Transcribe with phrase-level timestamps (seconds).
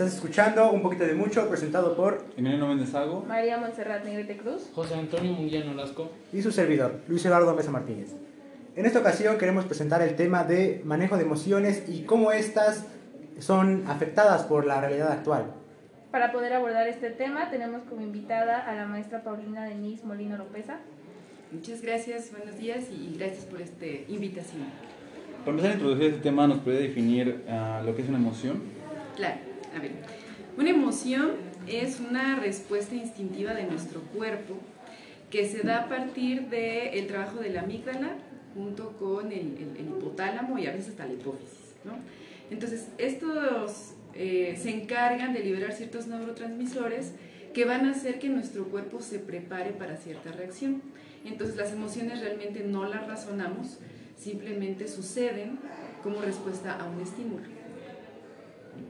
[0.00, 3.22] Estás escuchando un poquito de mucho, presentado por Emiliano Méndez Hago.
[3.28, 4.70] María Montserrat Negrete Cruz.
[4.74, 6.10] José Antonio Munguía Nolasco.
[6.32, 8.14] y su servidor, Luis Eduardo Mesa Martínez.
[8.76, 12.86] En esta ocasión queremos presentar el tema de manejo de emociones y cómo estas
[13.40, 15.52] son afectadas por la realidad actual.
[16.10, 20.78] Para poder abordar este tema tenemos como invitada a la maestra Paulina Denise Molino Lopeza.
[21.52, 24.62] Muchas gracias, buenos días y gracias por esta invitación.
[25.40, 28.62] Para empezar a introducir este tema, ¿nos puede definir ah, lo que es una emoción?
[29.14, 29.92] Claro, a ver,
[30.56, 31.32] una emoción
[31.66, 34.56] es una respuesta instintiva de nuestro cuerpo
[35.30, 38.16] que se da a partir del trabajo de la amígdala
[38.54, 41.74] junto con el hipotálamo y a veces hasta la hipófisis.
[41.84, 41.92] ¿no?
[42.50, 47.12] Entonces, estos eh, se encargan de liberar ciertos neurotransmisores
[47.54, 50.82] que van a hacer que nuestro cuerpo se prepare para cierta reacción.
[51.24, 53.78] Entonces, las emociones realmente no las razonamos,
[54.18, 55.58] simplemente suceden
[56.02, 57.59] como respuesta a un estímulo.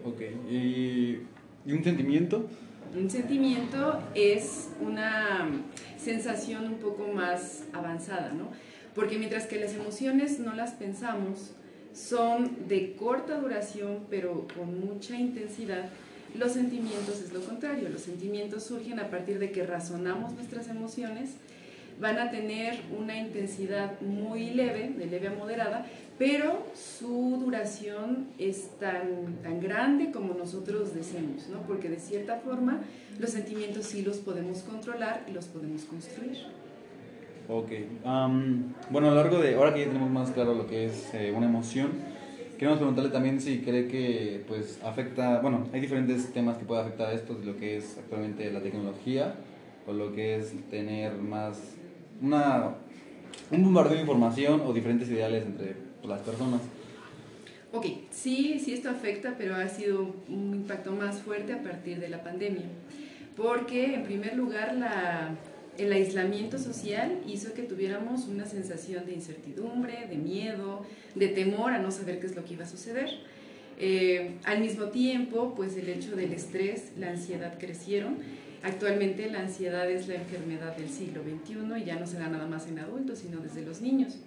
[0.04, 0.20] Ok.
[0.50, 1.18] ¿Y,
[1.66, 2.48] un sentimiento?
[2.96, 5.48] Un sentimiento es una
[5.98, 8.48] sensación un poco más avanzada, ¿no?
[8.94, 11.52] Porque mientras que las emociones no las pensamos,
[11.92, 15.90] son de corta duración, pero con mucha intensidad,
[16.36, 17.88] los sentimientos es lo contrario.
[17.88, 21.30] Los sentimientos surgen a partir de que razonamos nuestras emociones,
[22.00, 25.86] van a tener una intensidad muy leve, de leve a moderada,
[26.18, 31.60] pero su duración es tan, tan grande como nosotros deseemos, ¿no?
[31.62, 32.80] Porque de cierta forma
[33.18, 36.38] los sentimientos sí los podemos controlar y los podemos construir.
[37.48, 37.70] Ok.
[38.04, 41.12] Am, bueno, a lo largo de, ahora que ya tenemos más claro lo que es
[41.14, 41.88] eh, una emoción,
[42.58, 47.08] queremos preguntarle también si cree que pues afecta, bueno, hay diferentes temas que puede afectar
[47.08, 49.34] a esto, lo que es actualmente la tecnología,
[49.86, 51.58] o lo que es tener más,
[52.20, 52.74] una,
[53.50, 56.60] un bombardeo de información o diferentes ideales entre las personas.
[57.72, 62.08] Ok, sí, sí esto afecta, pero ha sido un impacto más fuerte a partir de
[62.08, 62.64] la pandemia,
[63.36, 64.76] porque en primer lugar
[65.78, 71.78] el aislamiento social hizo que tuviéramos una sensación de incertidumbre, de miedo, de temor a
[71.78, 73.08] no saber qué es lo que iba a suceder.
[73.78, 78.18] Eh, al mismo tiempo, pues el hecho del estrés, la ansiedad crecieron.
[78.62, 82.46] Actualmente la ansiedad es la enfermedad del siglo XXI y ya no se da nada
[82.46, 84.18] más en adultos, sino desde los niños.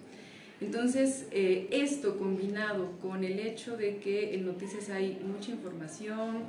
[0.60, 6.44] Entonces, eh, esto combinado con el hecho de que en noticias hay mucha información,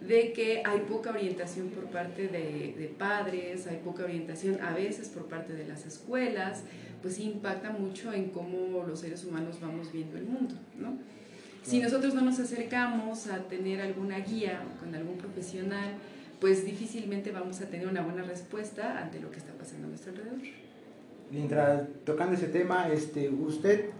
[0.00, 5.08] de que hay poca orientación por parte de, de padres, hay poca orientación a veces
[5.08, 6.64] por parte de las escuelas,
[7.02, 10.98] pues impacta mucho en cómo los seres humanos vamos viendo el mundo, ¿no?
[11.62, 15.90] Si nosotros no nos acercamos a tener alguna guía con algún profesional,
[16.40, 20.12] pues difícilmente vamos a tener una buena respuesta ante lo que está pasando a nuestro
[20.12, 20.38] alrededor.
[21.30, 23.90] Mientras tocando ese tema, este, usted,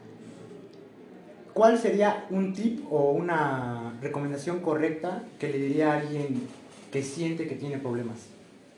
[1.53, 6.49] ¿cuál sería un tip o una recomendación correcta que le diría a alguien
[6.91, 8.27] que siente que tiene problemas?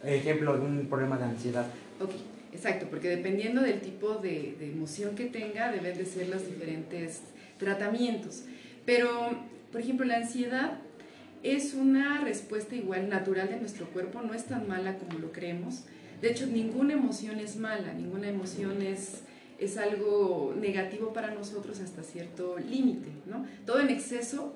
[0.04, 1.66] Ejemplo, un problema de ansiedad.
[2.00, 2.10] Ok,
[2.52, 7.20] exacto, porque dependiendo del tipo de, de emoción que tenga, deben de ser los diferentes
[7.58, 8.42] tratamientos.
[8.84, 9.30] Pero,
[9.70, 10.80] por ejemplo, la ansiedad
[11.42, 15.84] es una respuesta igual natural de nuestro cuerpo, no es tan mala como lo creemos.
[16.20, 19.22] De hecho, ninguna emoción es mala, ninguna emoción es,
[19.58, 23.44] es algo negativo para nosotros hasta cierto límite, ¿no?
[23.66, 24.54] Todo en exceso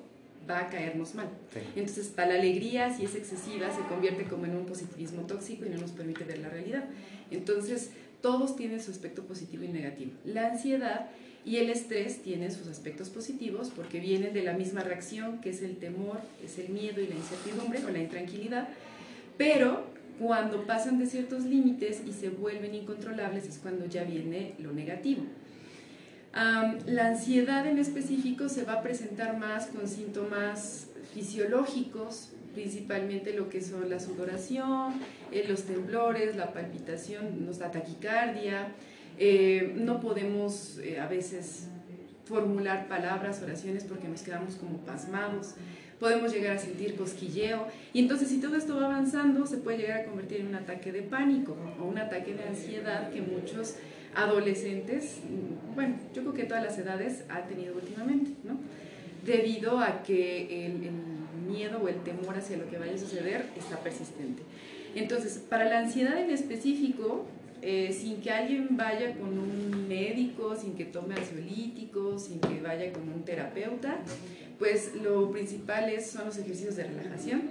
[0.49, 1.27] va a caernos mal.
[1.53, 1.59] Sí.
[1.75, 5.69] Entonces, para la alegría, si es excesiva, se convierte como en un positivismo tóxico y
[5.69, 6.85] no nos permite ver la realidad.
[7.31, 10.11] Entonces, todos tienen su aspecto positivo y negativo.
[10.23, 11.09] La ansiedad
[11.45, 15.61] y el estrés tienen sus aspectos positivos porque vienen de la misma reacción, que es
[15.61, 18.67] el temor, es el miedo y la incertidumbre o la intranquilidad,
[19.37, 19.85] pero
[20.19, 25.23] cuando pasan de ciertos límites y se vuelven incontrolables es cuando ya viene lo negativo.
[26.33, 33.49] Am, la ansiedad en específico se va a presentar más con síntomas fisiológicos, principalmente lo
[33.49, 34.93] que son la sudoración,
[35.31, 38.67] eh, los temblores, la palpitación, da taquicardia,
[39.17, 41.67] eh, no podemos eh, a veces
[42.25, 45.55] formular palabras, oraciones porque nos quedamos como pasmados,
[45.99, 50.01] podemos llegar a sentir cosquilleo y entonces si todo esto va avanzando se puede llegar
[50.01, 53.75] a convertir en un ataque de pánico o un ataque de ansiedad que muchos
[54.15, 55.17] adolescentes,
[55.75, 58.57] bueno, yo creo que todas las edades ha tenido últimamente, ¿no?
[59.25, 60.91] Debido a que el, el
[61.47, 64.43] miedo o el temor hacia lo que vaya a suceder está persistente.
[64.95, 67.25] Entonces, para la ansiedad en específico,
[67.61, 72.91] eh, sin que alguien vaya con un médico, sin que tome ansiolíticos, sin que vaya
[72.93, 73.97] con un terapeuta,
[74.59, 77.41] pues lo principal es, son los ejercicios de relajación,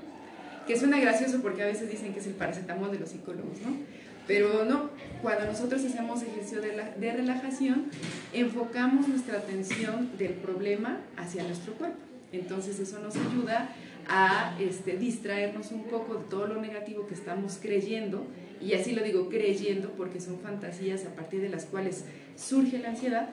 [0.67, 3.77] que suena gracioso porque a veces dicen que es el paracetamol de los psicólogos, ¿no?
[4.27, 4.91] Pero no,
[5.23, 7.85] cuando nosotros hacemos ejercicio de, la- de relajación,
[8.33, 11.99] enfocamos nuestra atención del problema hacia nuestro cuerpo.
[12.33, 13.71] Entonces eso nos ayuda
[14.09, 18.27] a este, distraernos un poco de todo lo negativo que estamos creyendo,
[18.61, 22.05] y así lo digo creyendo porque son fantasías a partir de las cuales
[22.37, 23.29] surge la ansiedad,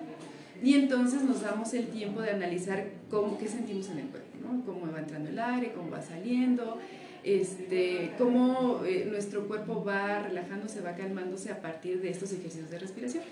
[0.62, 4.66] y entonces nos damos el tiempo de analizar cómo, qué sentimos en el cuerpo, ¿no?
[4.66, 6.80] cómo va entrando el aire, cómo va saliendo,
[7.24, 12.80] este, cómo eh, nuestro cuerpo va relajándose, va calmándose a partir de estos ejercicios de
[12.80, 13.24] respiración.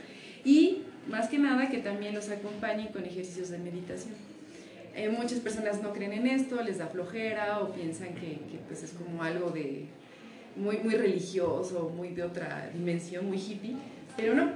[0.43, 4.13] Y más que nada que también los acompañen con ejercicios de meditación.
[4.95, 8.91] Eh, muchas personas no creen en esto, les da flojera o piensan que, pues es
[8.91, 9.85] como algo de
[10.55, 13.75] muy, muy religioso, muy de otra dimensión, muy hippie,
[14.17, 14.51] pero no.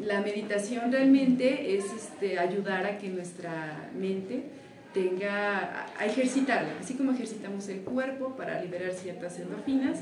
[0.00, 4.44] La meditación realmente es este, ayudar a que nuestra mente
[4.92, 10.00] tenga, a ejercitarla, así como ejercitamos el cuerpo para liberar ciertas endorfinas,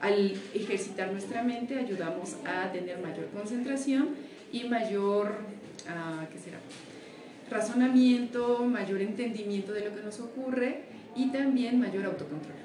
[0.00, 4.10] al ejercitar nuestra mente ayudamos a tener mayor concentración
[4.52, 5.38] y mayor,
[5.88, 6.58] uh, ¿qué será?
[7.50, 10.82] Razonamiento, mayor entendimiento de lo que nos ocurre
[11.14, 12.56] y también mayor autocontrol.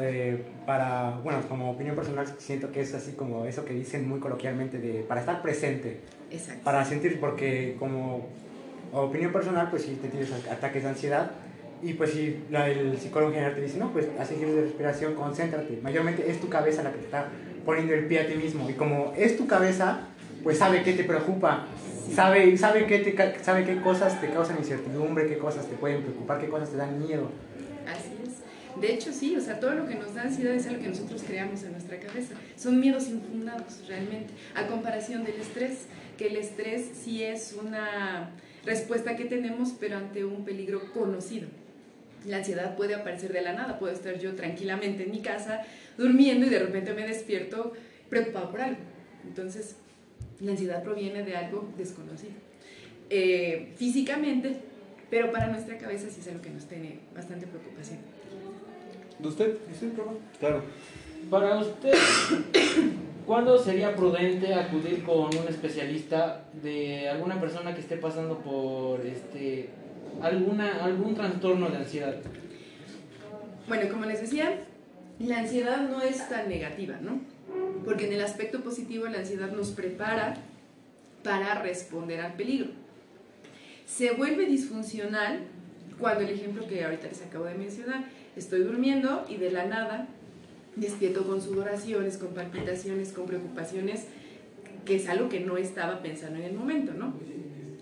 [0.00, 4.18] Eh, para, bueno, como opinión personal, siento que es así como eso que dicen muy
[4.18, 6.00] coloquialmente de para estar presente.
[6.30, 6.64] Exacto.
[6.64, 8.26] Para sentir, porque como
[8.92, 11.30] opinión personal, pues si te tienes ataques de ansiedad
[11.80, 15.14] y pues si la, el psicólogo general te dice, no, pues haz ejercicios de respiración,
[15.14, 15.78] concéntrate.
[15.80, 17.28] Mayormente es tu cabeza la que te está
[17.64, 20.00] poniendo el pie a ti mismo y como es tu cabeza,
[20.42, 21.66] pues sabe qué te preocupa,
[22.14, 26.40] sabe, sabe, qué te, sabe qué cosas te causan incertidumbre, qué cosas te pueden preocupar,
[26.40, 27.30] qué cosas te dan miedo.
[27.86, 28.80] Así es.
[28.80, 31.22] De hecho, sí, o sea, todo lo que nos da ansiedad es algo que nosotros
[31.26, 32.34] creamos en nuestra cabeza.
[32.56, 38.30] Son miedos infundados, realmente, a comparación del estrés, que el estrés sí es una
[38.64, 41.48] respuesta que tenemos, pero ante un peligro conocido.
[42.26, 45.62] La ansiedad puede aparecer de la nada, puedo estar yo tranquilamente en mi casa
[45.96, 47.72] durmiendo y de repente me despierto
[48.08, 48.80] preocupado por algo.
[49.24, 49.76] Entonces,
[50.40, 52.32] la ansiedad proviene de algo desconocido.
[53.10, 54.56] Eh, físicamente,
[55.10, 57.98] pero para nuestra cabeza sí es algo que nos tiene bastante preocupación.
[59.18, 59.56] ¿De usted?
[59.78, 59.92] Sí,
[60.38, 60.62] Claro.
[61.30, 61.94] Para usted,
[63.26, 69.70] ¿cuándo sería prudente acudir con un especialista de alguna persona que esté pasando por este
[70.22, 72.16] alguna algún trastorno de ansiedad?
[73.66, 74.64] Bueno, como les decía,
[75.18, 77.20] la ansiedad no es tan negativa, ¿no?
[77.84, 80.36] Porque en el aspecto positivo la ansiedad nos prepara
[81.22, 82.70] para responder al peligro.
[83.86, 85.40] Se vuelve disfuncional
[85.98, 88.04] cuando el ejemplo que ahorita les acabo de mencionar,
[88.36, 90.06] estoy durmiendo y de la nada
[90.76, 94.04] despierto con sudoraciones, con palpitaciones, con preocupaciones,
[94.84, 97.14] que es algo que no estaba pensando en el momento, ¿no?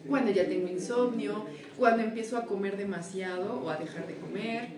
[0.09, 1.45] Cuando ya tengo insomnio,
[1.77, 4.69] cuando empiezo a comer demasiado o a dejar de comer,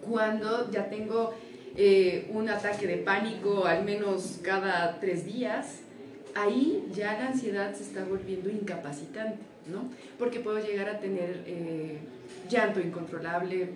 [0.00, 1.34] cuando ya tengo
[1.76, 5.80] eh, un ataque de pánico al menos cada tres días,
[6.34, 9.38] ahí ya la ansiedad se está volviendo incapacitante,
[9.70, 9.88] ¿no?
[10.18, 11.98] Porque puedo llegar a tener eh,
[12.48, 13.70] llanto incontrolable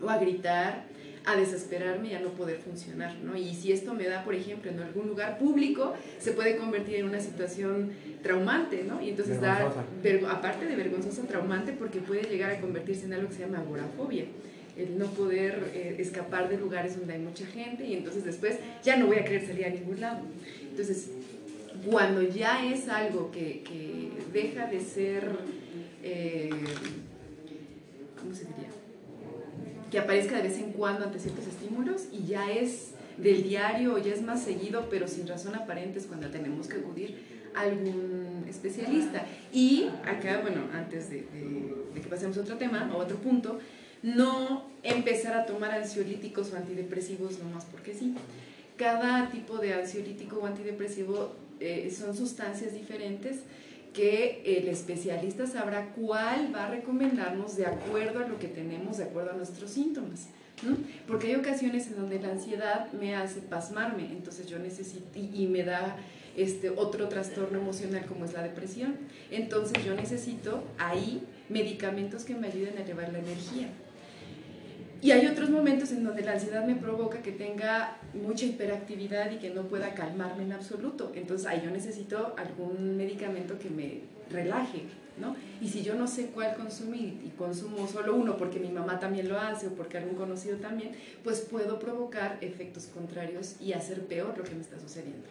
[0.00, 0.84] o a gritar,
[1.26, 3.36] a desesperarme y a no poder funcionar, ¿no?
[3.36, 7.06] Y si esto me da, por ejemplo, en algún lugar público, se puede convertir en
[7.06, 7.92] una situación
[8.22, 9.00] traumante, ¿no?
[9.00, 9.72] Y entonces da,
[10.30, 14.26] aparte de vergonzosa, traumante, porque puede llegar a convertirse en algo que se llama agorafobia
[14.76, 18.96] el no poder eh, escapar de lugares donde hay mucha gente y entonces después ya
[18.96, 20.22] no voy a querer salir a ningún lado.
[20.62, 21.10] Entonces,
[21.88, 25.30] cuando ya es algo que, que deja de ser,
[26.02, 26.50] eh,
[28.20, 28.68] ¿cómo se diría?
[29.90, 33.98] Que aparezca de vez en cuando ante ciertos estímulos y ya es del diario o
[33.98, 37.16] ya es más seguido, pero sin razón aparente es cuando tenemos que acudir
[37.54, 39.24] algún especialista.
[39.52, 41.24] Y acá, bueno, antes de
[41.94, 43.60] que pasemos a otro tema, a otro punto,
[44.02, 48.14] no empezar a tomar ansiolíticos o antidepresivos nomás porque sí.
[48.76, 53.40] Cada tipo de ansiolítico o antidepresivo eh, son sustancias diferentes
[53.94, 59.04] que el especialista sabrá cuál va a recomendarnos de acuerdo a lo que tenemos, de
[59.04, 60.26] acuerdo a nuestros síntomas.
[60.62, 60.76] ¿no?
[61.06, 65.62] Porque hay ocasiones en donde la ansiedad me hace pasmarme, entonces yo necesito, y, me
[65.62, 65.96] da
[66.36, 68.96] este otro trastorno emocional como es la depresión.
[69.30, 73.68] Entonces yo necesito ahí medicamentos que me ayuden a elevar la energía.
[75.04, 79.36] Y hay otros momentos en donde la ansiedad me provoca que tenga mucha hiperactividad y
[79.36, 81.12] que no pueda calmarme en absoluto.
[81.14, 84.84] Entonces ahí yo necesito algún medicamento que me relaje,
[85.18, 85.36] ¿no?
[85.60, 89.28] Y si yo no sé cuál consumir y consumo solo uno porque mi mamá también
[89.28, 90.92] lo hace o porque algún conocido también,
[91.22, 95.26] pues puedo provocar efectos contrarios y hacer peor lo que me está sucediendo.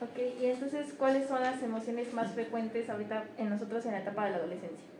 [0.00, 4.24] Ok, y entonces, ¿cuáles son las emociones más frecuentes ahorita en nosotros en la etapa
[4.24, 4.97] de la adolescencia?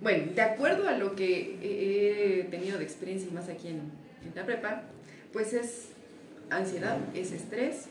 [0.00, 3.80] Bueno, de acuerdo a lo que he tenido de experiencia y más aquí en,
[4.24, 4.82] en la prepa,
[5.32, 5.88] pues es
[6.50, 7.86] ansiedad, es estrés,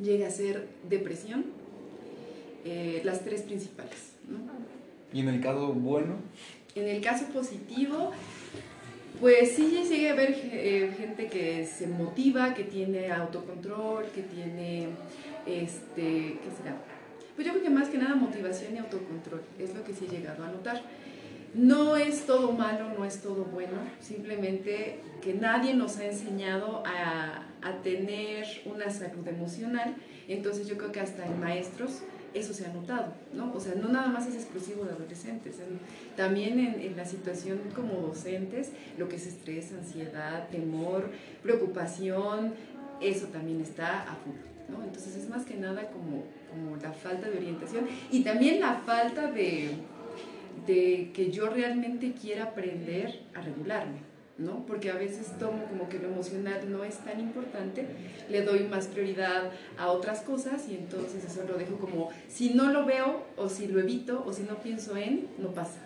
[0.00, 1.46] llega a ser depresión,
[2.64, 4.12] eh, las tres principales.
[4.28, 4.38] ¿no?
[5.12, 6.16] ¿Y en el caso bueno?
[6.74, 8.12] En el caso positivo,
[9.20, 14.88] Pues sí, sigue a haber eh, gente que se motiva, que tiene autocontrol, que tiene,
[15.46, 16.76] este, ¿qué será?
[17.36, 20.08] Pues yo creo que más que nada motivación y autocontrol, es lo que sí he
[20.08, 20.82] llegado a notar.
[21.54, 27.46] No es todo malo, no es todo bueno, simplemente que nadie nos ha enseñado a,
[27.62, 29.94] a tener una salud emocional,
[30.28, 32.02] entonces yo creo que hasta en maestros
[32.34, 33.52] eso se ha notado, ¿no?
[33.54, 35.56] O sea, no nada más es exclusivo de adolescentes,
[36.16, 41.10] también en, en, la situación como docentes, lo que es estrés, ansiedad, temor,
[41.42, 42.54] preocupación,
[43.00, 44.34] eso también está a full,
[44.68, 44.82] ¿no?
[44.82, 49.30] Entonces es más que nada como, como la falta de orientación y también la falta
[49.30, 49.76] de,
[50.66, 54.14] de que yo realmente quiera aprender a regularme.
[54.36, 54.66] ¿no?
[54.66, 57.86] Porque a veces tomo como que lo emocional no es tan importante,
[58.28, 62.72] le doy más prioridad a otras cosas y entonces eso lo dejo como, si no
[62.72, 65.78] lo veo o si lo evito o si no pienso en, no pasa.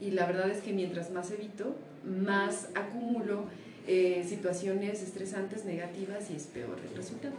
[0.00, 3.44] Y la verdad es que mientras más evito, más acumulo
[3.86, 7.34] eh, situaciones estresantes, negativas y es peor el resultado.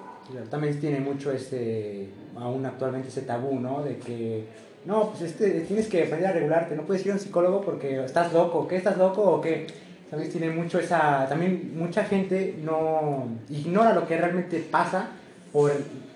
[0.49, 3.83] También tiene mucho ese, aún actualmente ese tabú, ¿no?
[3.83, 4.45] De que
[4.85, 8.03] no, pues este, tienes que aprender a regularte, no puedes ir a un psicólogo porque
[8.03, 9.67] estás loco, ¿qué estás loco o qué?
[10.09, 15.11] También tiene mucho esa, también mucha gente no ignora lo que realmente pasa
[15.53, 15.71] por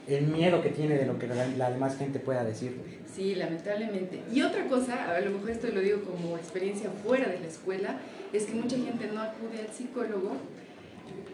[0.07, 2.75] el miedo que tiene de lo que la, demás gente pueda decir.
[3.15, 4.21] Sí, lamentablemente.
[4.33, 7.99] Y otra cosa, a lo mejor esto lo digo como experiencia fuera de la escuela,
[8.33, 10.33] es que mucha gente no acude al psicólogo.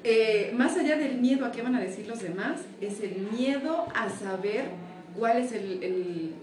[0.04, 3.88] Eh, más allá del miedo a qué van a decir los demás, es el miedo
[3.96, 4.66] a saber
[5.18, 6.36] cuál es el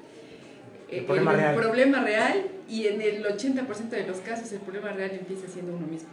[0.91, 1.55] el problema, el real.
[1.57, 5.87] problema real y en el 80% de los casos el problema real empieza siendo uno
[5.87, 6.09] mismo.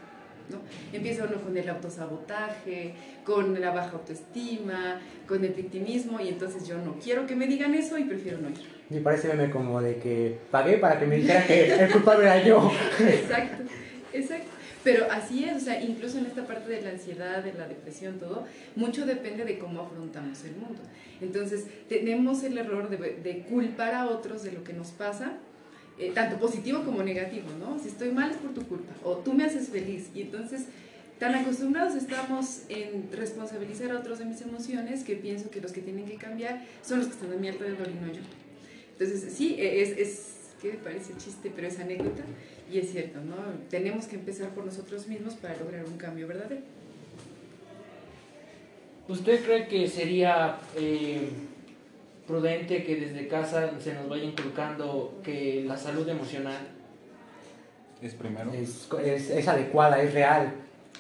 [0.50, 0.60] ¿no?
[0.94, 6.78] Empieza uno con el autosabotaje, con la baja autoestima, con el victimismo y entonces yo
[6.78, 8.76] no quiero que me digan eso y prefiero no ir.
[8.90, 12.44] Y parece meme como de que pagué para que me dijeran que el culpable era
[12.44, 12.72] yo.
[13.00, 13.64] Exacto,
[14.14, 14.55] exacto.
[14.86, 18.20] Pero así es, o sea, incluso en esta parte de la ansiedad, de la depresión,
[18.20, 20.80] todo, mucho depende de cómo afrontamos el mundo.
[21.22, 25.34] Entonces, tenemos el error de, de culpar a otros de lo que nos pasa,
[25.98, 27.80] eh, tanto positivo como negativo, ¿no?
[27.80, 30.10] Si estoy mal es por tu culpa, o tú me haces feliz.
[30.14, 30.66] Y entonces,
[31.18, 35.82] tan acostumbrados estamos en responsabilizar a otros de mis emociones que pienso que los que
[35.82, 38.22] tienen que cambiar son los que están a mi alrededor y no yo.
[39.00, 40.35] Entonces, sí, es, es
[40.66, 42.24] que me parece chiste, pero es anécdota.
[42.72, 43.36] Y es cierto, ¿no?
[43.70, 46.62] Tenemos que empezar por nosotros mismos para lograr un cambio verdadero.
[49.08, 51.30] ¿Usted cree que sería eh,
[52.26, 56.58] prudente que desde casa se nos vaya inculcando que la salud emocional
[58.02, 58.52] es primero?
[58.52, 60.54] Es, es, es adecuada, es real.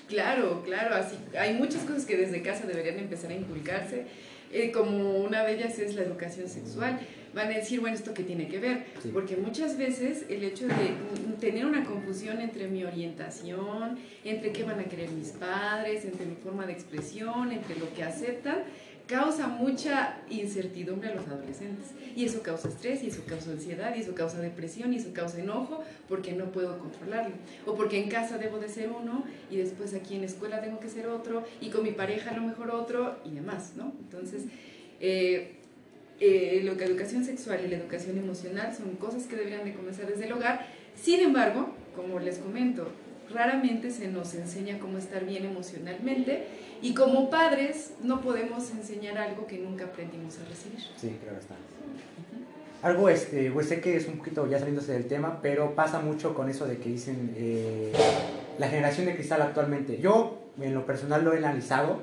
[0.07, 4.05] Claro, claro, así hay muchas cosas que desde casa deberían empezar a inculcarse,
[4.53, 6.99] eh, como una de ellas es la educación sexual.
[7.35, 8.85] Van a decir, bueno, ¿esto qué tiene que ver?
[9.03, 9.09] Sí.
[9.11, 10.95] Porque muchas veces el hecho de
[11.41, 16.35] tener una confusión entre mi orientación, entre qué van a querer mis padres, entre mi
[16.35, 18.59] forma de expresión, entre lo que aceptan,
[19.05, 21.87] causa mucha incertidumbre a los adolescentes.
[22.15, 25.39] Y eso causa estrés, y eso causa ansiedad, y eso causa depresión, y eso causa
[25.39, 27.35] enojo, porque no puedo controlarlo.
[27.65, 30.79] O porque en casa debo de ser uno, y después aquí en la escuela tengo
[30.79, 33.93] que ser otro, y con mi pareja a lo mejor otro, y demás, ¿no?
[33.99, 34.43] Entonces,
[35.01, 35.57] eh,
[36.19, 40.25] eh, la educación sexual y la educación emocional son cosas que deberían de comenzar desde
[40.25, 40.65] el hogar.
[40.95, 42.87] Sin embargo, como les comento,
[43.33, 46.45] raramente se nos enseña cómo estar bien emocionalmente
[46.81, 50.79] y como padres no podemos enseñar algo que nunca aprendimos a recibir.
[50.95, 51.55] Sí, claro está.
[52.81, 56.35] Algo, este, pues sé que es un poquito ya saliéndose del tema, pero pasa mucho
[56.35, 57.91] con eso de que dicen eh,
[58.59, 59.97] la generación de cristal actualmente.
[59.99, 62.01] Yo, en lo personal, lo he analizado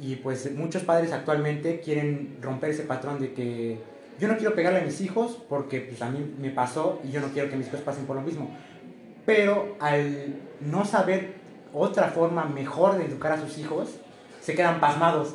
[0.00, 3.78] y pues muchos padres actualmente quieren romper ese patrón de que
[4.18, 7.20] yo no quiero pegarle a mis hijos porque pues a mí me pasó y yo
[7.20, 8.50] no quiero que mis hijos pasen por lo mismo.
[9.26, 11.34] Pero al no saber
[11.72, 13.96] otra forma mejor de educar a sus hijos,
[14.40, 15.34] se quedan pasmados.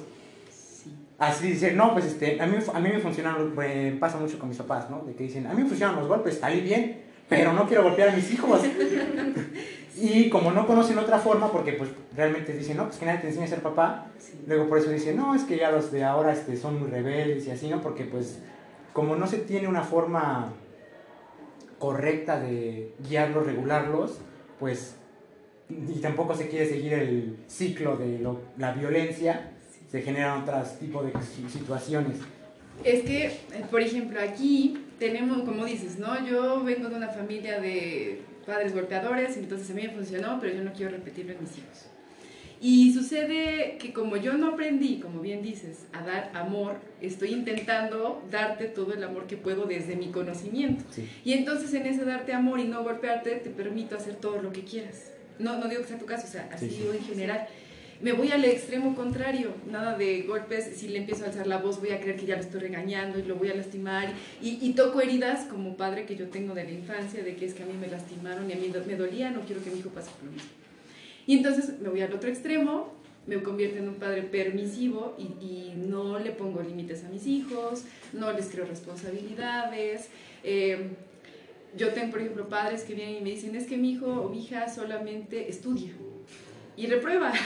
[1.17, 4.49] Así dicen, no, pues este, a mí, a mí me funcionan, me pasa mucho con
[4.49, 5.03] mis papás, ¿no?
[5.05, 8.09] De que dicen, a mí me funcionan los golpes, ahí bien, pero no quiero golpear
[8.09, 8.61] a mis hijos.
[9.97, 13.27] y como no conocen otra forma, porque pues realmente dicen, no, pues que nadie te
[13.27, 14.33] enseña a ser papá, Sí.
[14.47, 17.47] luego por eso dicen, no, es que ya los de ahora este, son muy rebeldes
[17.47, 17.81] y así, ¿no?
[17.81, 18.39] Porque pues
[18.93, 20.53] como no se tiene una forma
[21.79, 24.19] correcta de guiarlos, regularlos,
[24.59, 24.95] pues
[25.69, 29.51] y tampoco se quiere seguir el ciclo de lo- la violencia,
[29.89, 32.17] se generan otros tipos de si- situaciones.
[32.83, 33.33] Es que, eh,
[33.71, 36.25] por ejemplo, aquí tenemos, como dices, ¿no?
[36.25, 40.63] Yo vengo de una familia de padres golpeadores, entonces a mí me funcionó, pero yo
[40.63, 41.85] no quiero repetirlo en mis hijos.
[42.61, 48.23] Y sucede que como yo no aprendí, como bien dices, a dar amor, estoy intentando
[48.31, 50.83] darte todo el amor que puedo desde mi conocimiento.
[50.89, 51.07] Sí.
[51.25, 54.63] Y entonces en ese darte amor y no golpearte, te permito hacer todo lo que
[54.63, 55.11] quieras.
[55.37, 56.81] No, no digo que sea tu caso, o sea, así Sí, sí.
[56.81, 57.47] digo en general.
[58.05, 61.79] Me voy al extremo contrario, nada de golpes, si le empiezo a alzar la voz
[61.79, 65.01] voy a creer que ya lo estoy regañando y lo voy a lastimar y, toco
[65.01, 67.73] heridas como padre que yo tengo de la infancia, de que es que a mí
[67.73, 70.47] me lastimaron y a mí me dolía, no quiero que mi hijo pase por mismo.
[71.25, 72.93] Y entonces me voy al otro extremo,
[73.25, 77.85] me convierto en un padre permisivo y, y no le pongo límites a mis hijos,
[78.13, 80.09] no les creo responsabilidades.
[80.43, 80.91] eh,
[81.75, 84.29] yo tengo, por ejemplo, padres que vienen y me dicen, es que mi hijo o
[84.29, 85.91] mi hija solamente estudia
[86.77, 87.31] y reprueba.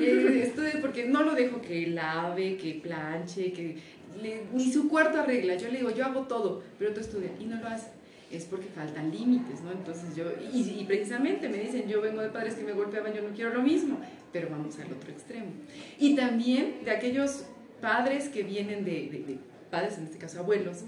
[0.00, 3.76] Eh, estudia porque no lo dejo que lave, que planche, que
[4.22, 5.54] le- ni su cuarto arregla.
[5.56, 7.88] Yo le digo, yo hago todo, pero tú estudia y no lo hace.
[8.30, 9.70] Es porque faltan límites, ¿no?
[9.72, 13.22] Entonces yo, y, y precisamente me dicen, yo vengo de padres que me golpeaban, yo
[13.22, 13.98] no quiero lo mismo,
[14.32, 15.46] pero vamos al otro extremo.
[15.98, 17.44] Y también de aquellos
[17.80, 19.38] padres que vienen de, de- de
[19.70, 20.78] padres, en este caso abuelos,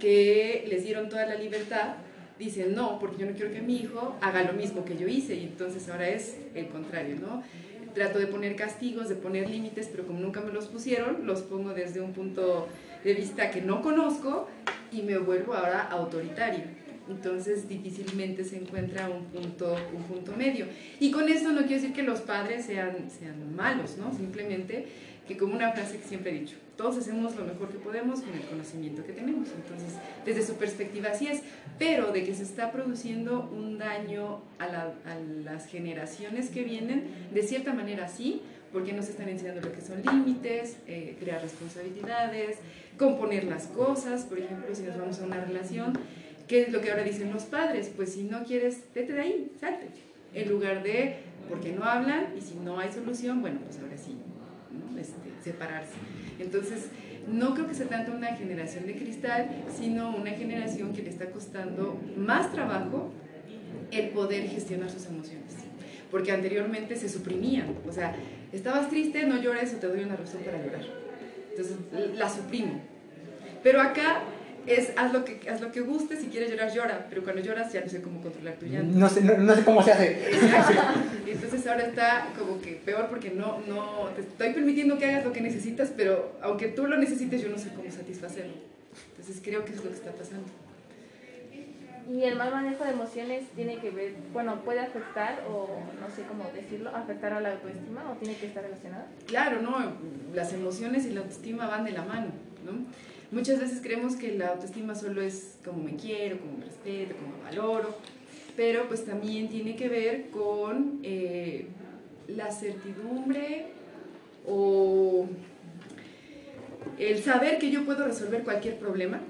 [0.00, 1.96] que les dieron toda la libertad,
[2.38, 5.34] dicen no, porque yo no quiero que mi hijo haga lo mismo que yo hice
[5.34, 7.42] y entonces ahora es el contrario, ¿no?
[7.94, 11.72] Trato de poner castigos, de poner límites, pero como nunca me los pusieron, los pongo
[11.72, 12.68] desde un punto
[13.02, 14.48] de vista que no conozco
[14.92, 16.64] y me vuelvo ahora autoritario.
[17.08, 20.66] Entonces difícilmente se encuentra un punto, un punto medio.
[20.98, 24.12] Y con esto no quiero decir que los padres sean, sean malos, ¿no?
[24.12, 24.86] Simplemente
[25.26, 28.32] que como una frase que siempre he dicho, todos hacemos lo mejor que podemos con
[28.34, 29.48] el conocimiento que tenemos.
[29.56, 29.92] Entonces,
[30.24, 31.40] desde su perspectiva así es,
[31.78, 37.04] pero de que se está produciendo un daño a, la- a las generaciones que vienen,
[37.32, 38.42] de cierta manera sí,
[38.72, 42.58] porque nos están enseñando lo que son límites, eh, crear responsabilidades,
[42.98, 45.92] componer las cosas, por ejemplo, si nos vamos a una relación,
[46.46, 47.90] ¿qué es lo que ahora dicen los padres?
[47.96, 49.86] Pues si no quieres, vete de ahí, salte.
[50.34, 51.16] En lugar de,
[51.48, 54.16] porque no hablan y si no hay solución, bueno, pues ahora sí,
[54.76, 54.98] ¿no?
[54.98, 55.94] Este, separarse.
[56.38, 56.86] Entonces,
[57.26, 61.30] no creo que sea tanto una generación de cristal, sino una generación que le está
[61.30, 63.10] costando más trabajo
[63.90, 65.54] el poder gestionar sus emociones.
[66.10, 67.74] Porque anteriormente se suprimían.
[67.88, 68.14] O sea,
[68.52, 70.84] estabas triste, no llores o te doy una razón para llorar.
[71.50, 71.76] Entonces,
[72.14, 72.80] la suprimo.
[73.62, 74.22] Pero acá
[74.66, 77.06] es haz lo que, haz lo que guste, si quieres llorar, llora.
[77.08, 78.98] Pero cuando lloras ya no sé cómo controlar tu llanto.
[78.98, 80.20] No sé, no, no sé cómo se hace.
[81.26, 85.24] Y entonces ahora está como que peor porque no, no, te estoy permitiendo que hagas
[85.24, 88.54] lo que necesitas, pero aunque tú lo necesites, yo no sé cómo satisfacerlo.
[89.10, 90.46] Entonces creo que es lo que está pasando.
[92.08, 96.22] Y el mal manejo de emociones tiene que ver, bueno, puede afectar, o no sé
[96.22, 99.06] cómo decirlo, afectar a la autoestima o tiene que estar relacionado.
[99.26, 99.76] Claro, ¿no?
[100.32, 102.28] Las emociones y la autoestima van de la mano,
[102.64, 102.86] ¿no?
[103.32, 107.42] Muchas veces creemos que la autoestima solo es como me quiero, como me respeto, como
[107.42, 107.96] valoro,
[108.56, 111.66] pero pues también tiene que ver con eh,
[112.28, 113.66] la certidumbre
[114.46, 115.26] o
[116.98, 119.20] el saber que yo puedo resolver cualquier problema,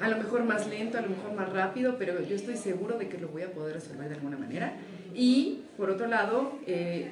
[0.00, 3.08] a lo mejor más lento, a lo mejor más rápido, pero yo estoy seguro de
[3.08, 4.72] que lo voy a poder resolver de alguna manera.
[5.14, 7.10] Y por otro lado, eh,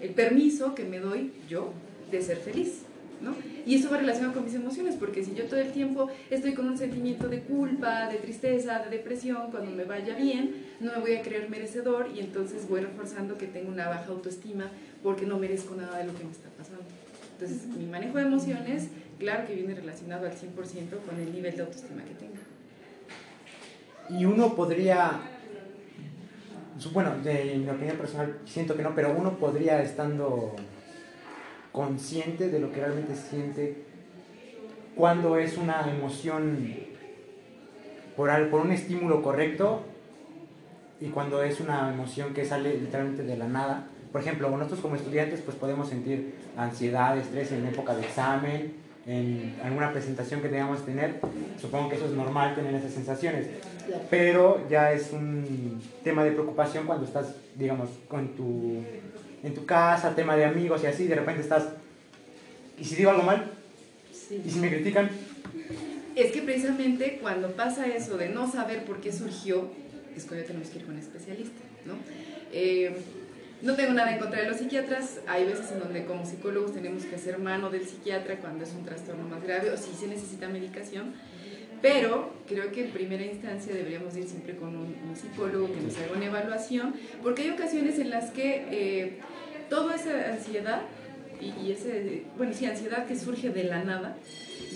[0.00, 1.72] el permiso que me doy yo
[2.12, 2.82] de ser feliz.
[3.20, 3.34] ¿no?
[3.64, 6.68] Y eso va relacionado con mis emociones, porque si yo todo el tiempo estoy con
[6.68, 11.14] un sentimiento de culpa, de tristeza, de depresión, cuando me vaya bien, no me voy
[11.14, 14.70] a creer merecedor y entonces voy reforzando que tengo una baja autoestima
[15.02, 16.84] porque no merezco nada de lo que me está pasando.
[17.38, 21.62] Entonces, mi manejo de emociones, claro que viene relacionado al 100% con el nivel de
[21.62, 22.34] autoestima que tengo.
[24.10, 25.20] Y uno podría,
[26.92, 30.54] bueno, de mi opinión personal, siento que no, pero uno podría estando
[31.72, 33.84] consciente de lo que realmente siente
[34.94, 36.76] cuando es una emoción
[38.16, 39.82] por, por un estímulo correcto
[41.00, 43.88] y cuando es una emoción que sale literalmente de la nada.
[44.12, 48.74] Por ejemplo, nosotros como estudiantes pues podemos sentir ansiedad, estrés en época de examen,
[49.06, 51.20] en alguna presentación que tengamos que tener.
[51.58, 53.46] Supongo que eso es normal tener esas sensaciones
[54.10, 58.82] pero ya es un tema de preocupación cuando estás, digamos, con tu,
[59.42, 61.64] en tu casa, tema de amigos y así, de repente estás,
[62.78, 63.50] ¿y si digo algo mal?
[64.12, 64.42] Sí.
[64.44, 65.10] ¿Y si me critican?
[66.14, 69.70] Es que precisamente cuando pasa eso de no saber por qué surgió,
[70.16, 71.94] es cuando tenemos que ir con un especialista, ¿no?
[72.52, 72.94] Eh,
[73.62, 77.04] no tengo nada en contra de los psiquiatras, hay veces en donde como psicólogos tenemos
[77.04, 80.48] que hacer mano del psiquiatra cuando es un trastorno más grave o si se necesita
[80.48, 81.14] medicación,
[81.82, 86.12] pero creo que en primera instancia deberíamos ir siempre con un, psicólogo que nos haga
[86.16, 89.18] una evaluación, porque hay ocasiones en las que eh,
[89.68, 90.82] toda esa ansiedad
[91.40, 94.16] y, ese, bueno, sí, ansiedad que surge de la nada,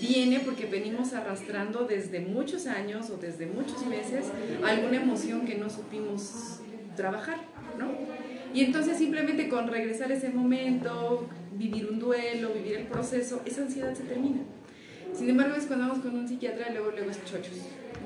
[0.01, 4.27] viene porque venimos arrastrando desde muchos años o desde muchos meses
[4.65, 6.61] alguna emoción que no supimos
[6.97, 7.39] trabajar,
[7.79, 7.87] ¿no?
[8.53, 13.95] Y entonces simplemente con regresar ese momento, vivir un duelo, vivir el proceso, esa ansiedad
[13.95, 14.41] se termina.
[15.17, 17.55] Sin embargo, es cuando vamos con un psiquiatra, luego, luego es chochos.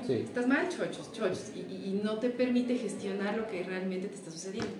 [0.07, 0.13] Sí.
[0.13, 1.51] Estás mal, chochos, chochos.
[1.55, 4.71] Y, y- y no te permite gestionar lo que realmente te está sucediendo.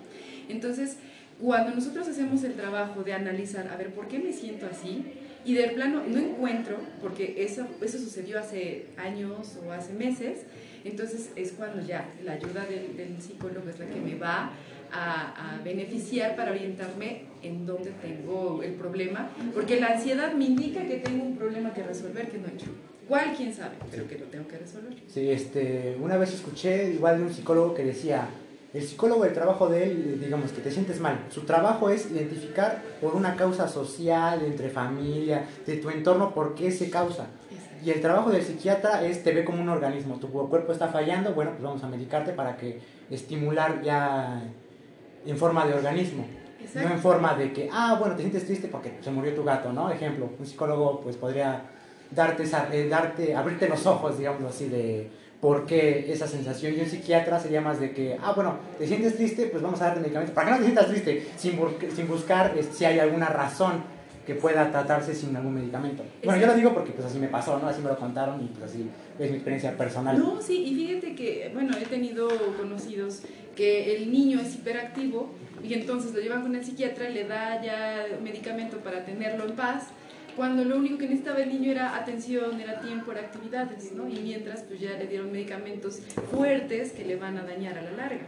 [0.48, 0.96] Entonces,
[1.40, 5.04] cuando nosotros hacemos el trabajo de analizar, a ver, ¿por qué me siento así?
[5.44, 10.40] Y del plano no encuentro, porque eso, eso sucedió hace años o hace meses,
[10.84, 14.52] entonces es cuando ya la ayuda del, del psicólogo es la que me va
[14.92, 20.86] a, a, beneficiar para orientarme en dónde tengo el problema, porque la ansiedad me indica
[20.86, 22.70] que tengo un problema que resolver que no he hecho.
[23.08, 23.34] ¿Cuál?
[23.36, 23.74] ¿Quién sabe?
[23.90, 24.94] Pero que lo tengo que resolver.
[25.08, 28.28] Sí, este, una vez escuché igual de un psicólogo que decía,
[28.72, 31.26] el psicólogo, el trabajo de él, digamos que te sientes mal.
[31.30, 36.70] Su trabajo es identificar por una causa social, entre familia, de tu entorno, por qué
[36.70, 37.26] se causa.
[37.84, 40.18] Y el trabajo del psiquiatra es te ve como un organismo.
[40.18, 44.42] Tu cuerpo está fallando, bueno, pues vamos a medicarte para que estimular ya
[45.26, 46.26] en forma de organismo.
[46.60, 46.88] Exacto.
[46.88, 49.72] No en forma de que, ah, bueno, te sientes triste porque se murió tu gato,
[49.72, 49.90] ¿no?
[49.90, 51.62] Ejemplo, un psicólogo pues podría
[52.10, 56.74] darte, eh, darte abrirte los ojos, digamos así, de por qué esa sensación.
[56.74, 59.86] Y un psiquiatra sería más de que, ah, bueno, te sientes triste, pues vamos a
[59.86, 60.34] darte medicamentos.
[60.34, 61.58] Para que no te sientas triste, sin,
[61.94, 63.82] sin buscar eh, si hay alguna razón
[64.26, 66.04] que pueda tratarse sin algún medicamento.
[66.24, 67.66] Bueno, yo lo digo porque pues así me pasó, ¿no?
[67.66, 70.16] Así me lo contaron y pues así es mi experiencia personal.
[70.16, 73.22] No, sí, y fíjate que, bueno, he tenido conocidos
[73.56, 75.30] que el niño es hiperactivo
[75.62, 79.88] y entonces lo llevan con el psiquiatra, le da ya medicamento para tenerlo en paz,
[80.36, 84.08] cuando lo único que necesitaba el niño era atención, era tiempo, era actividades, ¿no?
[84.08, 87.90] Y mientras pues ya le dieron medicamentos fuertes que le van a dañar a la
[87.92, 88.26] larga.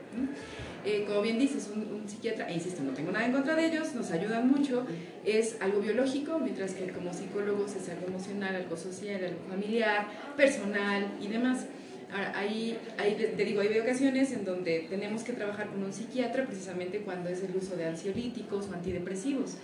[0.85, 3.67] Eh, como bien dices, un, un, psiquiatra, e insisto, no tengo nada en contra de
[3.67, 4.87] ellos, nos ayudan mucho,
[5.25, 10.07] es algo biológico, mientras que como psicólogos es algo emocional, algo social, algo familiar,
[10.37, 11.67] personal y demás.
[12.15, 16.47] Ahora, hay, hay, te digo, hay ocasiones en donde tenemos que trabajar con un psiquiatra
[16.47, 19.57] precisamente cuando es el uso de ansiolíticos o antidepresivos.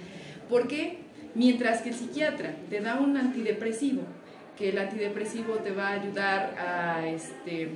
[0.48, 0.98] ¿Por qué?
[1.36, 4.02] Mientras que el psiquiatra te da un antidepresivo,
[4.58, 7.68] que el antidepresivo te va a ayudar a, este,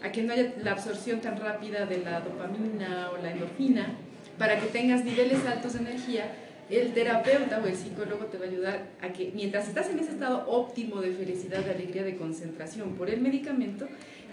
[0.00, 3.96] a que no haya la absorción tan rápida de la dopamina o la endorfina,
[4.38, 6.32] para que tengas niveles altos de energía,
[6.70, 10.12] el terapeuta o el psicólogo te va a ayudar a que mientras estás en ese
[10.12, 13.88] estado óptimo de felicidad, de alegría, de concentración por el medicamento,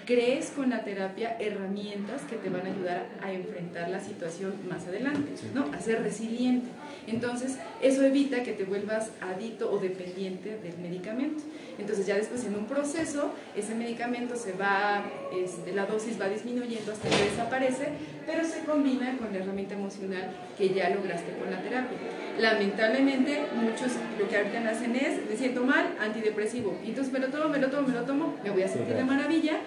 [0.10, 4.88] crees con la terapia herramientas que te van a ayudar a enfrentar la situación más
[4.88, 5.72] adelante, ¿no?
[5.72, 6.67] A ser resiliente.
[7.06, 11.43] Entonces, eso evita que te vuelvas adicto o dependiente del medicamento.
[11.78, 16.91] Entonces, ya después en un proceso, ese medicamento se va, este, la dosis va disminuyendo
[16.91, 17.89] hasta que desaparece,
[18.26, 21.98] pero se combina con la herramienta emocional que ya lograste con la terapia.
[22.39, 27.50] Lamentablemente, muchos lo que ahorita hacen es, me siento mal, antidepresivo, entonces me lo tomo,
[27.50, 29.60] me lo tomo, me lo tomo, me voy a sentir de maravilla,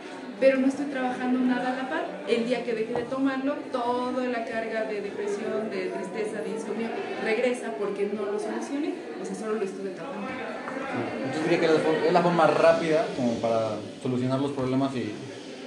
[0.43, 2.05] pero no estoy trabajando nada a la par.
[2.27, 6.89] El día que deje de tomarlo, toda la carga de depresión, de tristeza, de insomnio
[7.23, 10.27] regresa porque no lo solucioné, o sea, solo lo estuve tratando.
[11.19, 15.13] Entonces diría que es la forma rápida como para solucionar los problemas y...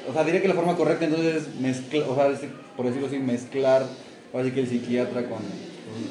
[0.10, 2.38] O sea, diría que la forma correcta entonces es mezclar, o sea,
[2.76, 3.84] por decirlo así, mezclar,
[4.34, 5.40] así que el psiquiatra con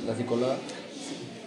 [0.06, 0.56] la psicóloga.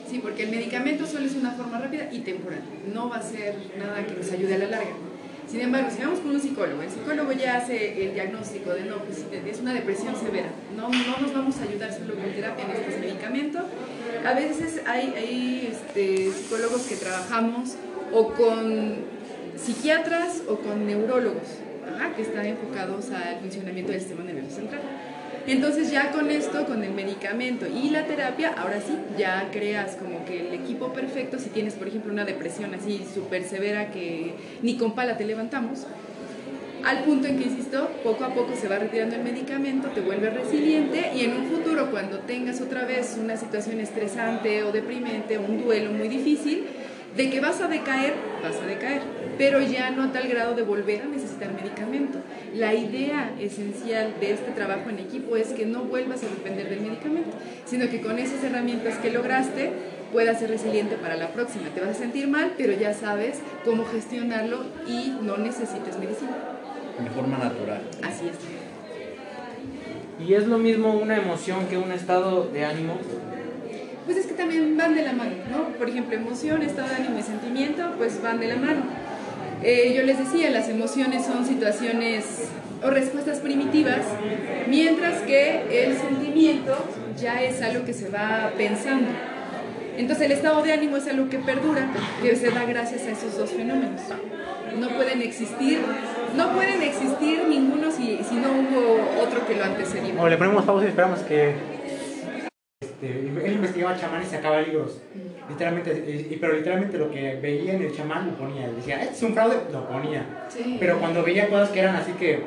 [0.08, 2.62] Sí, porque el medicamento solo es una forma rápida y temporal.
[2.94, 5.07] No va a ser nada que nos ayude a la larga.
[5.50, 8.98] Sin embargo, si vamos con un psicólogo, el psicólogo ya hace el diagnóstico de no,
[8.98, 12.72] pues es una depresión severa, no, no nos vamos a ayudar solo con terapia en
[12.72, 13.60] este medicamento.
[14.26, 17.76] A veces hay, hay este, psicólogos que trabajamos
[18.12, 18.96] o con
[19.56, 21.48] psiquiatras o con neurólogos,
[22.16, 24.82] que están enfocados al funcionamiento del sistema nervioso central.
[25.48, 30.26] Entonces ya con esto, con el medicamento y la terapia, ahora sí, ya creas como
[30.26, 34.76] que el equipo perfecto, si tienes por ejemplo una depresión así súper severa que ni
[34.76, 35.88] con pala te levantamos,
[36.84, 40.30] al punto en que, insisto, poco a poco se va retirando el medicamento, te vuelve
[40.30, 45.64] resiliente y en un futuro cuando tengas otra vez una situación estresante o deprimente, un
[45.64, 46.66] duelo muy difícil,
[47.18, 49.02] de que vas a decaer, vas a decaer,
[49.40, 52.20] pero ya no a tal grado de volver a necesitar medicamento.
[52.54, 56.82] La idea esencial de este trabajo en equipo es que no vuelvas a depender del
[56.82, 57.32] medicamento,
[57.66, 59.72] sino que con esas herramientas que lograste
[60.14, 61.70] puedas ser resiliente para la próxima.
[61.74, 66.38] Te vas a sentir mal, pero ya sabes cómo gestionarlo y no necesites medicina.
[67.04, 67.82] De forma natural.
[68.04, 68.38] Así es.
[70.28, 72.98] ¿Y es lo mismo una emoción que un estado de ánimo?
[74.08, 75.78] Pues es que también van de la mano, ¿no?
[75.78, 78.84] Por ejemplo, emoción, estado de ánimo y sentimiento, pues van de la mano.
[79.62, 82.48] Eh, yo les decía, las emociones son situaciones
[82.82, 84.00] o respuestas primitivas,
[84.70, 86.74] mientras que el sentimiento
[87.20, 89.10] ya es algo que se va pensando.
[89.98, 91.90] Entonces el estado de ánimo es algo que perdura,
[92.22, 94.02] que se da gracias a esos dos fenómenos.
[94.80, 95.80] No pueden existir,
[96.38, 100.22] no pueden existir ninguno si, si no hubo otro que lo antecedió.
[100.22, 101.77] O le ponemos pausa y esperamos que
[103.02, 105.00] este, él investigaba chamán y sacaba libros.
[105.50, 108.68] Literalmente, pero literalmente lo que veía en el chamán lo ponía.
[108.70, 110.26] Decía, este es un fraude, lo ponía.
[110.80, 112.42] Pero cuando veía cosas que eran así que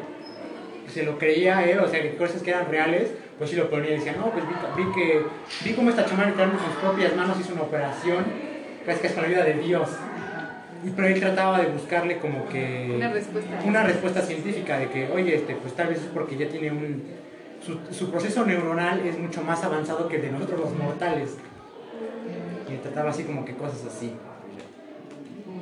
[0.88, 3.98] se lo creía él, o sea, cosas que eran reales, pues sí lo ponía y
[3.98, 5.22] decía, no, pues vi, vi que,
[5.64, 8.24] vi cómo esta chama literalmente con sus propias manos hizo una operación,
[8.84, 9.88] casi que es con la ayuda de Dios.
[10.84, 13.50] Y pero él trataba de buscarle como que Una respuesta.
[13.64, 17.04] una respuesta científica de que, oye, este, pues tal vez es porque ya tiene un...
[17.64, 21.37] Su, su proceso neuronal es mucho más avanzado que el de nosotros los mortales.
[22.68, 24.14] Y trataba así como que cosas así.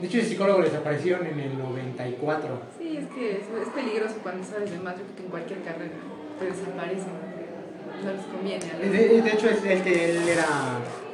[0.01, 2.49] De hecho, el psicólogo desaparecieron en el 94.
[2.79, 5.63] Sí, es que es, es peligroso cuando sabes de más, yo creo que en cualquier
[5.63, 5.91] carrera
[6.39, 7.29] te desaparecen.
[8.05, 10.47] No les conviene a los- De, de hecho, es el que él era...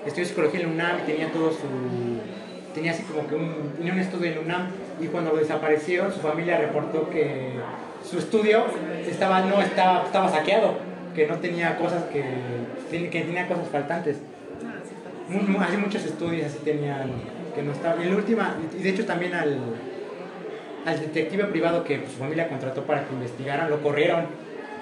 [0.04, 1.60] Estudió psicología en la UNAM y tenía todo su...
[2.74, 4.66] Tenía así como que un, tenía un estudio en la UNAM
[5.00, 7.52] y cuando lo desaparecieron su familia reportó que
[8.08, 8.64] su estudio
[9.06, 10.74] estaba, no estaba, estaba saqueado,
[11.14, 12.22] que no tenía cosas que...
[12.90, 14.18] que tenía cosas faltantes.
[15.60, 17.10] Así muchos estudios así tenían
[17.54, 18.02] que no estaban.
[18.02, 19.58] Y la última, y de hecho también al,
[20.84, 24.26] al detective privado que pues, su familia contrató para que investigaran, lo corrieron.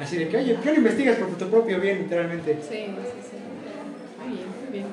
[0.00, 2.58] Así de que, oye, ¿por qué no investigas por tu propio bien, literalmente?
[2.60, 3.36] Sí, sí, sí.
[4.18, 4.86] Muy bien, muy bien.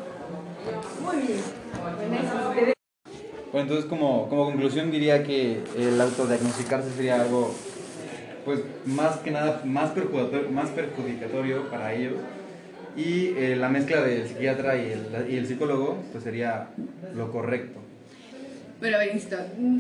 [1.04, 1.40] Muy bien.
[1.82, 2.74] Bueno,
[3.52, 7.52] Bueno, entonces como, como conclusión diría que el autodiagnosticarse sería algo,
[8.46, 12.16] pues más que nada, más perjudicatorio, más perjudicatorio para ellos.
[12.96, 16.70] Y eh, la mezcla del psiquiatra y el, y el psicólogo, pues sería
[17.16, 17.80] lo correcto.
[18.80, 19.22] Bueno, a ver,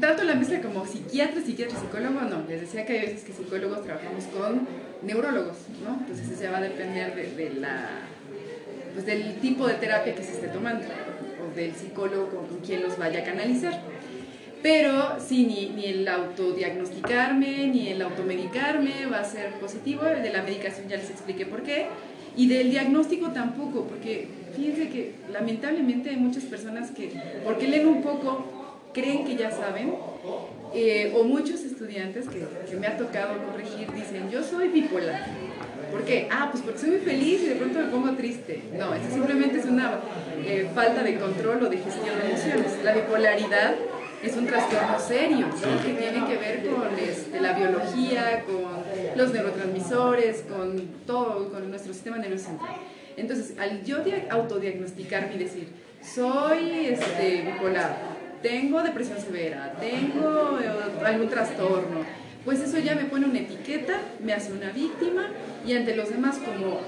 [0.01, 2.43] tanto la mezcla como psiquiatra, psiquiatra psicólogo, no.
[2.47, 4.67] Les decía que hay veces que psicólogos trabajamos con
[5.03, 5.97] neurólogos, ¿no?
[6.01, 7.87] Entonces eso ya va a depender de, de la,
[8.93, 12.97] pues, del tipo de terapia que se esté tomando o del psicólogo con quien los
[12.97, 13.81] vaya a canalizar.
[14.61, 20.05] Pero sí, ni, ni el autodiagnosticarme, ni el automedicarme va a ser positivo.
[20.05, 21.87] El de la medicación ya les expliqué por qué.
[22.35, 27.11] Y del diagnóstico tampoco, porque fíjense que lamentablemente hay muchas personas que,
[27.43, 28.45] porque leen un poco,
[28.93, 29.93] creen que ya saben,
[30.73, 35.25] eh, o muchos estudiantes que, que me ha tocado corregir dicen, yo soy bipolar.
[35.91, 36.27] ¿Por qué?
[36.29, 38.61] Ah, pues porque soy muy feliz y de pronto me pongo triste.
[38.77, 39.99] No, eso simplemente es una
[40.45, 42.77] eh, falta de control o de gestión de emociones.
[42.83, 43.75] La bipolaridad
[44.23, 45.83] es un trastorno serio, ¿no?
[45.83, 51.93] que tiene que ver con este, la biología, con los neurotransmisores, con todo, con nuestro
[51.93, 52.75] sistema nervioso central.
[53.17, 55.67] Entonces, al yo dia- autodiagnosticarme y decir,
[56.01, 57.95] soy este, bipolar,
[58.41, 60.69] tengo depresión severa, tengo eh,
[61.05, 62.05] algún trastorno,
[62.45, 65.27] pues eso ya me pone una etiqueta, me hace una víctima
[65.65, 66.79] y ante los demás como,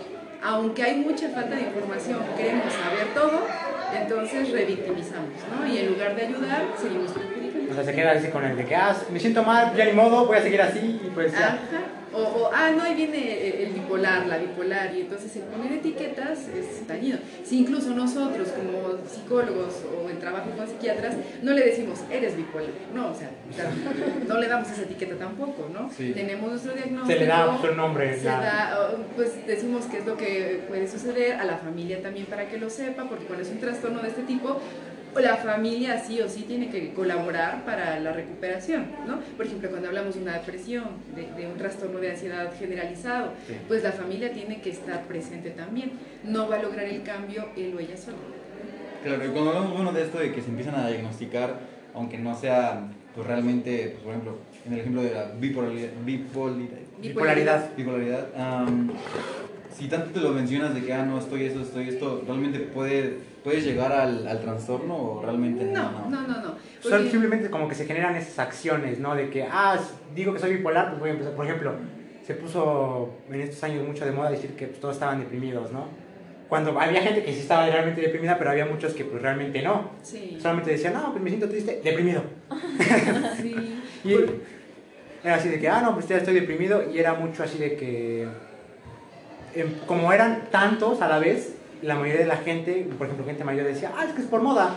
[0.42, 3.46] aunque hay mucha falta de información, queremos saber todo,
[3.94, 5.68] entonces revictimizamos, ¿no?
[5.68, 7.41] Y en lugar de ayudar, seguimos perjudicando.
[7.72, 9.94] O sea, se queda así con el de que, ah, me siento mal, ya ni
[9.94, 11.48] modo, voy a seguir así y pues ya.
[11.48, 12.02] Ajá.
[12.14, 15.72] O, o, ah, no, ahí viene el, el bipolar, la bipolar, y entonces el poner
[15.72, 17.18] etiquetas es dañino.
[17.46, 22.72] Si incluso nosotros, como psicólogos o en trabajo con psiquiatras, no le decimos, eres bipolar,
[22.94, 23.30] no, o sea,
[24.28, 25.90] no le damos esa etiqueta tampoco, ¿no?
[25.90, 26.12] Sí.
[26.14, 27.14] Tenemos nuestro diagnóstico.
[27.14, 28.18] Se le da su nombre.
[28.18, 32.50] se da, pues decimos qué es lo que puede suceder a la familia también para
[32.50, 34.60] que lo sepa, porque cuando es un trastorno de este tipo,
[35.20, 39.20] la familia sí o sí tiene que colaborar para la recuperación, ¿no?
[39.36, 43.56] Por ejemplo, cuando hablamos de una depresión, de, de un trastorno de ansiedad generalizado, Sí.
[43.68, 45.92] pues la familia tiene que estar presente también.
[46.24, 48.18] No va a lograr el cambio él o ella solo.
[49.04, 51.60] Claro, y cuando hablamos bueno, de esto de que se empiezan a diagnosticar,
[51.94, 56.78] aunque no sea pues, realmente, pues, por ejemplo, en el ejemplo de la bipolaridad, bipolaridad,
[57.02, 57.70] Bipolaridad.
[57.76, 58.92] bipolaridad am,
[59.74, 63.18] si tanto te lo mencionas de que, ah, no, estoy eso, estoy esto, ¿realmente puede,
[63.44, 66.10] puedes llegar al, al trastorno o realmente no?
[66.10, 69.16] No, no, no, Porque- simplemente como que se generan esas acciones, ¿no?
[69.16, 69.80] De que, ah,
[70.16, 71.34] digo que soy bipolar, pues voy a empezar.
[71.36, 71.74] Por ejemplo,
[72.26, 75.88] se puso en estos años mucho de moda decir que pues, todos estaban deprimidos, ¿no?
[76.50, 79.92] Cuando había gente que sí estaba realmente deprimida, pero había muchos que pues realmente no.
[80.04, 80.38] Sí.
[80.42, 82.24] Solamente decían, no, pues me siento triste, deprimido.
[83.42, 83.56] sí.
[84.04, 84.16] Y
[85.24, 86.92] era así de que, ah, no, pues ya estoy deprimido.
[86.92, 88.28] Y era mucho así de que,
[89.56, 93.44] em, como eran tantos a la vez, la mayoría de la gente, por ejemplo, gente
[93.44, 94.76] mayor decía, ah, es que es por moda.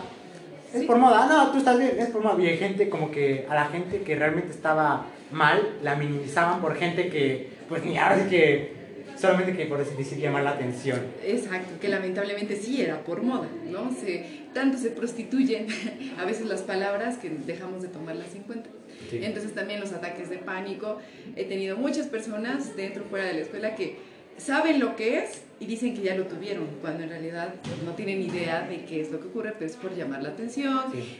[0.73, 0.87] Es Sí.
[0.87, 2.41] por moda, no, tú estás bien, es por moda.
[2.41, 6.75] Y hay gente como que, a la gente que realmente estaba mal, la minimizaban por
[6.75, 8.73] gente que, pues ni ahora sí que,
[9.17, 10.99] solamente que por decir llamar la atención.
[11.23, 13.91] Exacto, que lamentablemente sí era por moda, ¿no?
[13.93, 15.67] Se, tanto se prostituyen
[16.19, 18.69] a veces las palabras que dejamos de tomarlas en cuenta.
[19.09, 19.19] Sí.
[19.21, 20.97] Entonces también los ataques de pánico.
[21.35, 23.97] He tenido muchas personas dentro fuera de la escuela que
[24.37, 27.53] saben lo que es y dicen que ya lo tuvieron, cuando en realidad
[27.85, 30.81] no tienen idea de qué es lo que ocurre, pero es por llamar la atención.
[30.91, 31.19] Sí.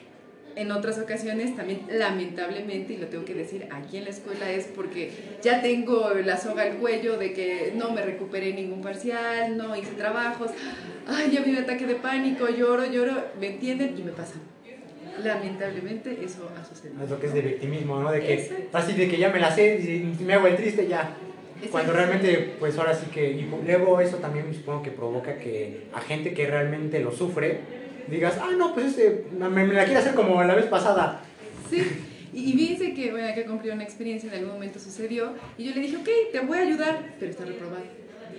[0.58, 4.65] En otras ocasiones también, lamentablemente, y lo tengo que decir aquí en la escuela, es
[4.67, 9.75] porque ya tengo la soga al cuello de que no me recuperé ningún parcial, no
[9.75, 10.51] hice trabajos,
[11.08, 13.95] ay, ya vi un ataque de pánico, lloro, lloro, ¿me entienden?
[13.97, 14.36] Y me pasa.
[15.21, 17.04] Lamentablemente eso ha sucedido.
[17.04, 18.12] Es lo que es de victimismo, ¿no?
[18.12, 18.78] De que, Exacto.
[18.78, 21.17] así de que ya me la sé, me hago el triste, ya.
[21.71, 26.01] Cuando realmente, pues ahora sí que, y luego eso también supongo que provoca que a
[26.01, 27.59] gente que realmente lo sufre,
[28.07, 31.21] digas, ah, no, pues este, me, me la quiere hacer como la vez pasada.
[31.69, 31.81] Sí,
[32.33, 35.73] y, y fíjense que, bueno, que cumplió una experiencia, en algún momento sucedió, y yo
[35.75, 37.83] le dije, ok, te voy a ayudar, pero está reprobado.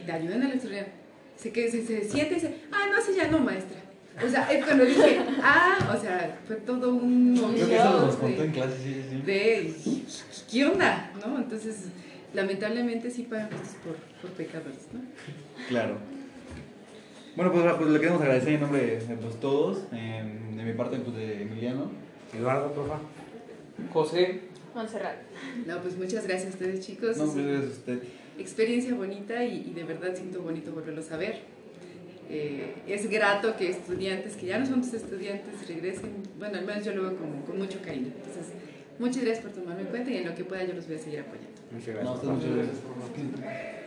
[0.05, 0.93] Te ayudan a la extraordinaria.
[1.37, 3.79] Se, que, se, se siente y dice, ah, no, sí, ya no, maestra.
[4.25, 8.17] O sea, es cuando dije, ah, o sea, fue todo un Creo que eso nos
[8.17, 9.23] contó de- en clase, sí, sí.
[9.27, 9.75] de
[10.51, 11.13] ¿qué onda?
[11.27, 11.37] ¿no?
[11.39, 11.77] Entonces,
[12.37, 15.01] lamentablemente sí pagan justos por, por pecadores, ¿no?
[15.69, 15.97] Claro.
[17.35, 20.99] Bueno, pues, pues le queremos agradecer en nombre de pues, todos, em, de mi parte
[20.99, 21.91] pues, de Emiliano.
[22.37, 23.03] Eduardo, por favor.
[23.93, 24.41] José,
[24.75, 25.17] Montserrat.
[25.67, 27.17] No, pues muchas gracias a ustedes chicos.
[27.17, 27.99] No, Es pues una es usted.
[28.39, 31.41] experiencia bonita y, y de verdad siento bonito volverlos a ver.
[32.29, 36.11] Eh, es grato que estudiantes que ya no son tus estudiantes regresen.
[36.39, 38.09] Bueno, al menos yo lo veo con, con mucho cariño.
[38.09, 38.53] Entonces,
[38.99, 40.99] muchas gracias por tomarme en cuenta y en lo que pueda yo los voy a
[40.99, 41.56] seguir apoyando.
[41.71, 42.15] Muchas No, gracias.
[42.15, 43.86] usted muchas.